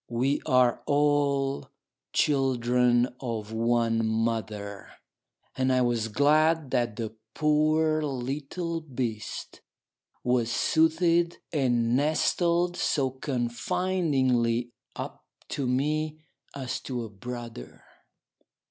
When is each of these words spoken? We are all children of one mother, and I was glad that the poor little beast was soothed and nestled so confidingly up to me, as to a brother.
We 0.09 0.41
are 0.47 0.81
all 0.87 1.69
children 2.11 3.07
of 3.19 3.51
one 3.53 4.03
mother, 4.03 4.89
and 5.55 5.71
I 5.71 5.81
was 5.83 6.07
glad 6.07 6.71
that 6.71 6.95
the 6.95 7.13
poor 7.35 8.01
little 8.01 8.81
beast 8.81 9.61
was 10.23 10.49
soothed 10.51 11.37
and 11.53 11.95
nestled 11.95 12.77
so 12.77 13.11
confidingly 13.11 14.71
up 14.95 15.23
to 15.49 15.67
me, 15.67 16.17
as 16.55 16.79
to 16.79 17.03
a 17.03 17.07
brother. 17.11 17.83